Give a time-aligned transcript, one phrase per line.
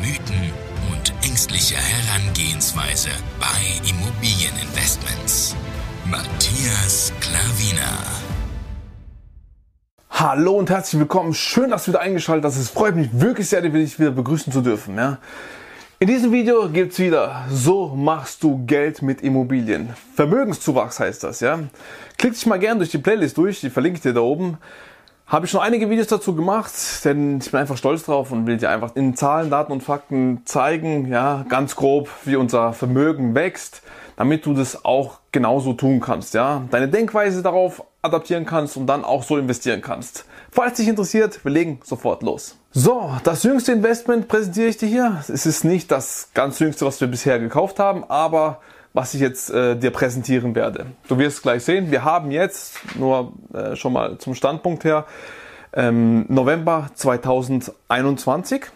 [0.00, 0.50] Mythen
[0.90, 5.54] und ängstliche Herangehensweise bei Immobilieninvestments.
[6.06, 7.98] Matthias Klavina.
[10.08, 11.34] Hallo und herzlich willkommen.
[11.34, 12.56] Schön, dass du wieder eingeschaltet hast.
[12.56, 14.96] Es freut mich wirklich sehr, dich wieder begrüßen zu dürfen.
[14.96, 15.18] Ja.
[15.98, 19.90] In diesem Video gibt's wieder, so machst du Geld mit Immobilien.
[20.14, 21.58] Vermögenszuwachs heißt das, ja.
[22.16, 24.56] Klick dich mal gerne durch die Playlist durch, die verlinke ich dir da oben.
[25.30, 26.72] Habe ich schon einige Videos dazu gemacht,
[27.04, 30.42] denn ich bin einfach stolz drauf und will dir einfach in Zahlen, Daten und Fakten
[30.44, 33.82] zeigen, ja, ganz grob, wie unser Vermögen wächst,
[34.16, 36.62] damit du das auch genauso tun kannst, ja.
[36.72, 40.24] Deine Denkweise darauf adaptieren kannst und dann auch so investieren kannst.
[40.50, 42.56] Falls dich interessiert, wir legen sofort los.
[42.72, 45.22] So, das jüngste Investment präsentiere ich dir hier.
[45.28, 48.58] Es ist nicht das ganz jüngste, was wir bisher gekauft haben, aber
[48.92, 50.86] was ich jetzt äh, dir präsentieren werde.
[51.08, 55.06] Du wirst gleich sehen, wir haben jetzt, nur äh, schon mal zum Standpunkt her,
[55.72, 58.66] ähm, November 2021.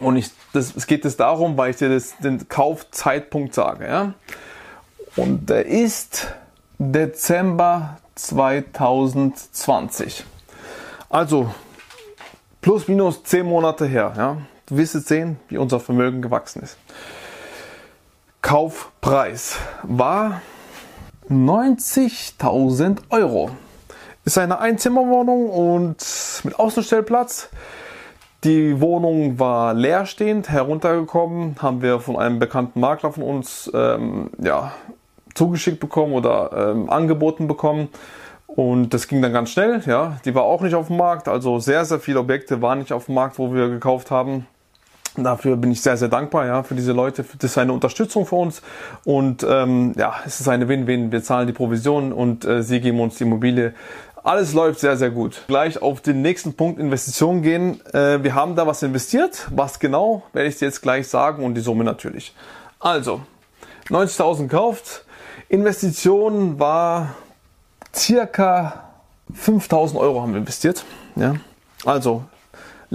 [0.00, 3.86] Und ich, das, es geht es darum, weil ich dir das, den Kaufzeitpunkt sage.
[3.86, 4.14] Ja?
[5.16, 6.32] Und der ist
[6.78, 10.24] Dezember 2020.
[11.10, 11.52] Also
[12.62, 14.14] plus minus zehn Monate her.
[14.16, 14.38] Ja?
[14.66, 16.78] Du wirst jetzt sehen, wie unser Vermögen gewachsen ist.
[18.46, 20.40] Kaufpreis war
[21.28, 23.50] 90.000 Euro.
[24.24, 25.96] Ist eine Einzimmerwohnung und
[26.44, 27.48] mit Außenstellplatz.
[28.44, 34.70] Die Wohnung war leerstehend, heruntergekommen, haben wir von einem bekannten Makler von uns ähm, ja,
[35.34, 37.88] zugeschickt bekommen oder ähm, angeboten bekommen.
[38.46, 40.20] Und das ging dann ganz schnell, ja.
[40.24, 43.06] Die war auch nicht auf dem Markt, also sehr, sehr viele Objekte waren nicht auf
[43.06, 44.46] dem Markt, wo wir gekauft haben.
[45.16, 47.24] Dafür bin ich sehr, sehr dankbar, ja, für diese Leute.
[47.38, 48.62] Das ist eine Unterstützung für uns.
[49.04, 51.12] Und ähm, ja, es ist eine Win-Win.
[51.12, 53.74] Wir zahlen die Provision und äh, sie geben uns die Immobilie.
[54.22, 55.42] Alles läuft sehr, sehr gut.
[55.46, 57.80] Gleich auf den nächsten Punkt Investitionen gehen.
[57.94, 59.46] Äh, wir haben da was investiert.
[59.50, 62.34] Was genau, werde ich dir jetzt gleich sagen und die Summe natürlich.
[62.80, 63.20] Also,
[63.88, 65.04] 90.000 kauft.
[65.48, 67.14] Investition war
[67.94, 68.90] circa
[69.32, 70.84] 5000 Euro haben wir investiert.
[71.14, 71.36] Ja.
[71.84, 72.24] Also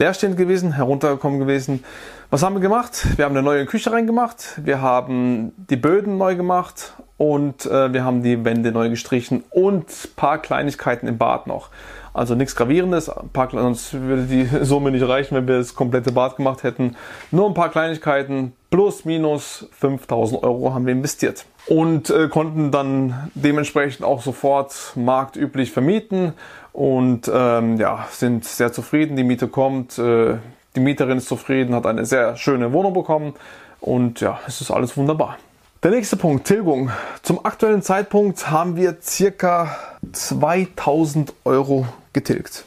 [0.01, 1.83] leerstehend gewesen, heruntergekommen gewesen.
[2.31, 3.05] Was haben wir gemacht?
[3.17, 8.03] Wir haben eine neue Küche reingemacht, wir haben die Böden neu gemacht und äh, wir
[8.03, 9.85] haben die Wände neu gestrichen und
[10.15, 11.69] paar Kleinigkeiten im Bad noch.
[12.15, 16.11] Also nichts Gravierendes, ein paar, sonst würde die Summe nicht reichen, wenn wir das komplette
[16.11, 16.95] Bad gemacht hätten.
[17.29, 21.45] Nur ein paar Kleinigkeiten, plus minus 5000 Euro haben wir investiert.
[21.67, 26.33] Und äh, konnten dann dementsprechend auch sofort marktüblich vermieten
[26.73, 29.15] und ähm, ja, sind sehr zufrieden.
[29.15, 30.37] Die Miete kommt, äh,
[30.75, 33.35] die Mieterin ist zufrieden, hat eine sehr schöne Wohnung bekommen
[33.79, 35.37] und ja, es ist alles wunderbar.
[35.83, 36.91] Der nächste Punkt, Tilgung.
[37.23, 39.75] Zum aktuellen Zeitpunkt haben wir circa
[40.11, 42.63] 2000 Euro getilgt.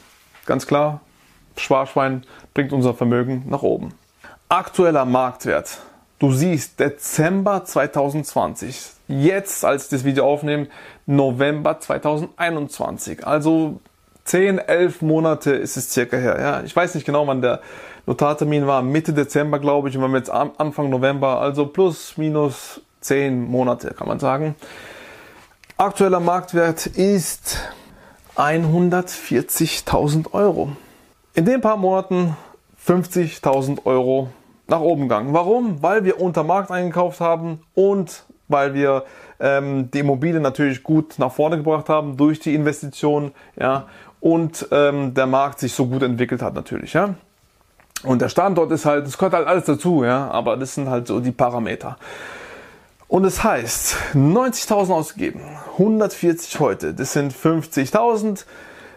[0.46, 1.00] Ganz klar,
[1.56, 3.94] Sparschwein bringt unser Vermögen nach oben.
[4.48, 5.78] Aktueller Marktwert.
[6.24, 8.92] Du siehst Dezember 2020.
[9.08, 10.68] Jetzt, als ich das Video aufnehme,
[11.04, 13.26] November 2021.
[13.26, 13.78] Also
[14.24, 16.40] 10, 11 Monate ist es circa her.
[16.40, 17.60] Ja, ich weiß nicht genau, wann der
[18.06, 18.80] Notartermin war.
[18.80, 19.96] Mitte Dezember, glaube ich.
[19.98, 21.42] Und wir haben jetzt Anfang November.
[21.42, 24.54] Also plus, minus 10 Monate, kann man sagen.
[25.76, 27.58] Aktueller Marktwert ist
[28.36, 30.74] 140.000 Euro.
[31.34, 32.34] In den paar Monaten
[32.82, 34.30] 50.000 Euro
[34.66, 35.32] nach oben gegangen.
[35.32, 35.82] Warum?
[35.82, 39.04] Weil wir unter Markt eingekauft haben und weil wir
[39.40, 43.86] ähm, die Immobilie natürlich gut nach vorne gebracht haben durch die Investition, ja,
[44.20, 47.14] und ähm, der Markt sich so gut entwickelt hat natürlich, ja.
[48.04, 51.06] Und der Standort ist halt, das gehört halt alles dazu, ja, aber das sind halt
[51.06, 51.96] so die Parameter.
[53.08, 55.40] Und es das heißt, 90.000 ausgegeben,
[55.72, 58.44] 140 heute, das sind 50.000,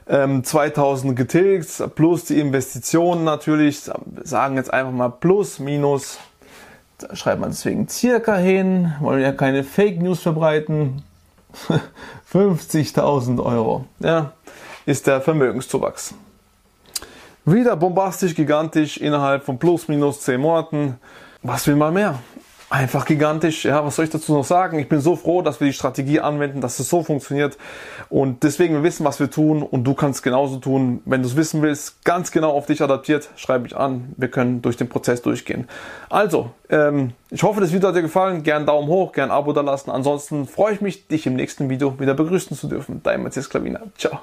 [0.10, 3.82] ähm, 2.000 getilgt, plus die Investitionen natürlich,
[4.24, 6.20] sagen jetzt einfach mal plus, minus,
[6.98, 11.04] da schreibt man deswegen circa hin, wollen ja keine Fake News verbreiten,
[12.34, 14.34] 50.000 Euro, ja,
[14.86, 16.14] ist der Vermögenszuwachs.
[17.46, 21.00] Wieder bombastisch, gigantisch, innerhalb von plus minus 10 Monaten.
[21.44, 22.20] Was will man mehr?
[22.70, 23.66] Einfach gigantisch.
[23.66, 24.80] Ja, was soll ich dazu noch sagen?
[24.80, 27.58] Ich bin so froh, dass wir die Strategie anwenden, dass es so funktioniert.
[28.10, 31.02] Und deswegen wir wissen, was wir tun und du kannst genauso tun.
[31.06, 34.14] Wenn du es wissen willst, ganz genau auf dich adaptiert, schreib mich an.
[34.18, 35.68] Wir können durch den Prozess durchgehen.
[36.10, 38.44] Also, ähm, ich hoffe, das Video hat dir gefallen.
[38.44, 39.90] Gern Daumen hoch, gern Abo da lassen.
[39.90, 43.02] Ansonsten freue ich mich, dich im nächsten Video wieder begrüßen zu dürfen.
[43.04, 43.82] Dein Matthias Klavina.
[43.98, 44.20] Ciao.